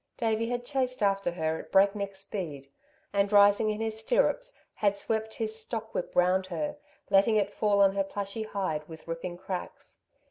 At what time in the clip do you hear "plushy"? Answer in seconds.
8.03-8.41